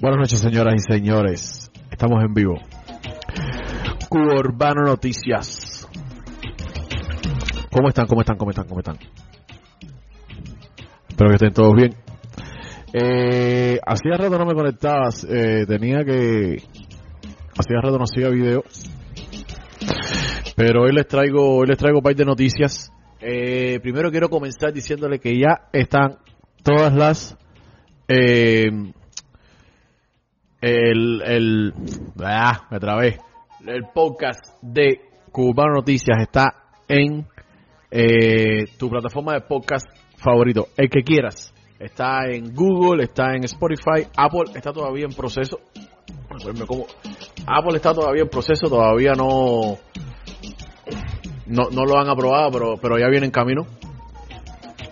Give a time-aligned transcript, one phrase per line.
[0.00, 1.70] Buenas noches, señoras y señores.
[1.90, 2.54] Estamos en vivo.
[4.08, 5.86] Cuba Urbano Noticias.
[7.70, 8.06] ¿Cómo están?
[8.06, 8.38] ¿Cómo están?
[8.38, 8.66] ¿Cómo están?
[8.66, 8.98] ¿Cómo están?
[11.06, 11.94] Espero que estén todos bien.
[12.94, 15.26] Eh, hacía rato no me conectabas.
[15.28, 16.62] Eh, tenía que.
[17.58, 18.64] Hacía rato no hacía video.
[20.56, 22.90] Pero hoy les traigo, hoy les traigo un par de noticias.
[23.20, 26.16] Eh, primero quiero comenzar diciéndole que ya están
[26.62, 27.36] todas las
[28.08, 28.70] eh,
[30.60, 31.74] el, el,
[32.22, 33.18] ah, me trabé.
[33.66, 35.00] El podcast de
[35.32, 36.54] Cubano Noticias está
[36.88, 37.26] en
[37.90, 41.54] eh, tu plataforma de podcast favorito, el que quieras.
[41.78, 45.60] Está en Google, está en Spotify, Apple está todavía en proceso.
[46.66, 46.86] Como,
[47.46, 49.78] Apple está todavía en proceso, todavía no,
[51.46, 53.66] no, no lo han aprobado, pero, pero ya viene en camino.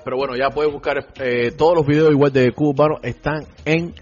[0.04, 3.94] Pero bueno, ya puedes buscar eh, todos los videos igual de Cubano están en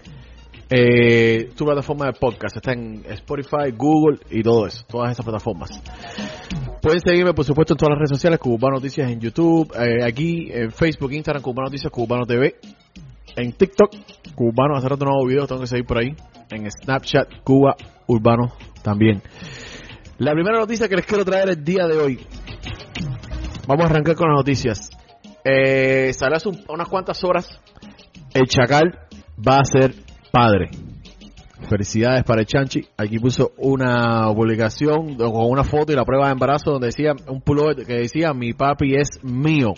[0.69, 2.57] eh, tu plataforma de podcast.
[2.57, 5.69] Está en Spotify, Google y todo eso, todas esas plataformas.
[6.81, 10.49] Pueden seguirme, por supuesto, en todas las redes sociales, Cubano Noticias en YouTube, eh, aquí
[10.51, 12.55] en Facebook, Instagram, Cubano Noticias, Cubano TV,
[13.35, 13.91] en TikTok,
[14.35, 16.15] Cubano, hace rato nuevo video, tengo que seguir por ahí,
[16.49, 17.75] en Snapchat, Cuba
[18.07, 18.53] Urbano
[18.83, 19.21] también.
[20.17, 22.19] La primera noticia que les quiero traer el día de hoy.
[23.67, 24.89] Vamos a arrancar con las noticias.
[25.43, 27.61] Eh, sale hace unas cuantas horas.
[28.33, 28.99] El Chacal
[29.37, 29.93] va a ser
[30.37, 30.69] padre.
[31.67, 32.85] Felicidades para el Chanchi.
[32.95, 37.41] Aquí puso una publicación con una foto y la prueba de embarazo donde decía un
[37.41, 39.73] pullover que decía mi papi es mío.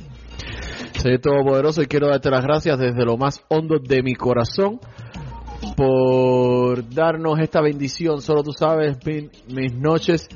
[0.96, 4.82] Soy todopoderoso y quiero darte las gracias desde lo más hondo de mi corazón
[5.78, 8.22] por darnos esta bendición.
[8.22, 8.98] Solo tú sabes
[9.48, 10.28] mis noches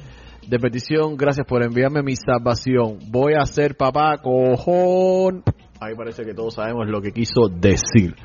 [0.48, 1.18] de petición.
[1.18, 3.00] Gracias por enviarme mi salvación.
[3.12, 5.44] Voy a ser papá, cojón.
[5.82, 8.16] Ahí parece que todos sabemos lo que quiso decir.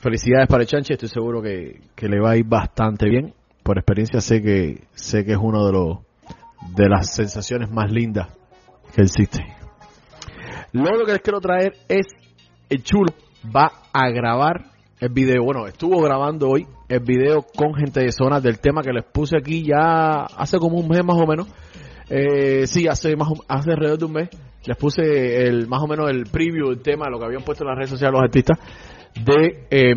[0.00, 3.34] Felicidades para el Chanchi, estoy seguro que, que, le va a ir bastante bien.
[3.64, 5.98] Por experiencia sé que sé que es uno de los
[6.76, 8.28] de las sensaciones más lindas
[8.94, 9.44] que existe.
[10.72, 12.06] Luego que les quiero traer es
[12.68, 13.12] el chulo
[13.44, 15.42] va a grabar el video.
[15.42, 19.36] Bueno, estuvo grabando hoy el video con gente de zona del tema que les puse
[19.36, 21.48] aquí ya hace como un mes más o menos.
[22.08, 24.28] Eh, sí, hace más hace alrededor de un mes
[24.64, 27.68] les puse el más o menos el preview del tema, lo que habían puesto en
[27.68, 28.58] las redes sociales los artistas
[29.14, 29.94] de eh,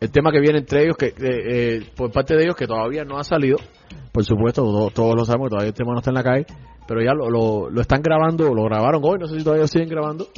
[0.00, 3.18] el tema que viene entre ellos, que eh, por parte de ellos que todavía no
[3.18, 3.58] ha salido.
[4.12, 4.62] Por supuesto,
[4.94, 6.46] todos, lo sabemos, todavía el tema no está en la calle,
[6.86, 9.88] pero ya lo, lo, lo están grabando, lo grabaron hoy, no sé si todavía siguen
[9.88, 10.28] grabando.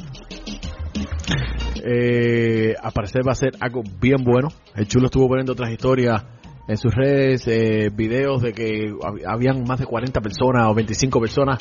[1.89, 4.49] Eh, a parecer va a ser algo bien bueno.
[4.75, 6.25] El chulo estuvo poniendo otras historias
[6.67, 8.91] en sus redes, eh, videos de que
[9.25, 11.59] habían más de 40 personas o 25 personas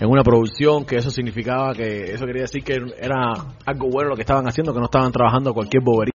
[0.00, 3.32] en una producción, que eso significaba que eso quería decir que era
[3.66, 6.15] algo bueno lo que estaban haciendo, que no estaban trabajando cualquier bobería.